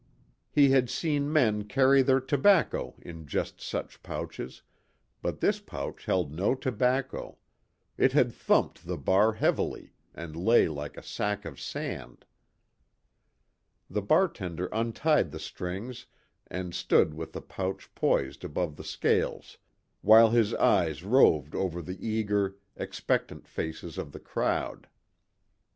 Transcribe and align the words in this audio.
He 0.49 0.71
had 0.71 0.89
seen 0.89 1.31
men 1.31 1.65
carry 1.65 2.01
their 2.01 2.19
tobacco 2.19 2.95
in 3.03 3.27
just 3.27 3.61
such 3.61 4.01
pouches, 4.01 4.63
but 5.21 5.41
this 5.41 5.59
pouch 5.59 6.05
held 6.05 6.31
no 6.33 6.55
tobacco, 6.55 7.37
it 7.99 8.11
had 8.13 8.33
thumped 8.33 8.87
the 8.87 8.97
bar 8.97 9.33
heavily 9.33 9.93
and 10.15 10.35
lay 10.35 10.67
like 10.67 10.97
a 10.97 11.03
sack 11.03 11.45
of 11.45 11.59
sand. 11.61 12.25
The 13.91 14.01
bartender 14.01 14.69
untied 14.71 15.29
the 15.29 15.37
strings 15.37 16.07
and 16.47 16.73
stood 16.73 17.13
with 17.13 17.33
the 17.33 17.39
pouch 17.41 17.87
poised 17.93 18.43
above 18.43 18.77
the 18.77 18.83
scales 18.83 19.59
while 20.01 20.31
his 20.31 20.55
eyes 20.55 21.03
roved 21.03 21.53
over 21.53 21.79
the 21.79 22.03
eager, 22.03 22.57
expectant 22.75 23.47
faces 23.47 23.99
of 23.99 24.13
the 24.13 24.19
crowd. 24.19 24.87